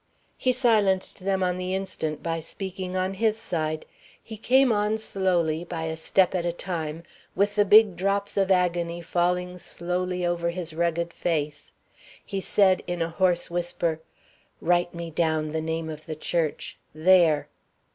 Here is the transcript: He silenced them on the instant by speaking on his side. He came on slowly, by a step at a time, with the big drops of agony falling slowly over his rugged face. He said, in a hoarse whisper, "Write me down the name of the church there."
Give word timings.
He 0.35 0.51
silenced 0.51 1.19
them 1.19 1.43
on 1.43 1.59
the 1.59 1.75
instant 1.75 2.23
by 2.23 2.39
speaking 2.39 2.95
on 2.95 3.13
his 3.13 3.37
side. 3.37 3.85
He 4.23 4.35
came 4.35 4.71
on 4.71 4.97
slowly, 4.97 5.63
by 5.63 5.83
a 5.83 5.95
step 5.95 6.33
at 6.33 6.43
a 6.43 6.51
time, 6.51 7.03
with 7.35 7.53
the 7.53 7.65
big 7.65 7.97
drops 7.97 8.35
of 8.35 8.49
agony 8.49 9.01
falling 9.01 9.59
slowly 9.59 10.25
over 10.25 10.49
his 10.49 10.73
rugged 10.73 11.13
face. 11.13 11.71
He 12.25 12.41
said, 12.41 12.81
in 12.87 13.03
a 13.03 13.09
hoarse 13.09 13.51
whisper, 13.51 14.01
"Write 14.59 14.95
me 14.95 15.11
down 15.11 15.49
the 15.49 15.61
name 15.61 15.87
of 15.87 16.07
the 16.07 16.15
church 16.15 16.79
there." 16.95 17.47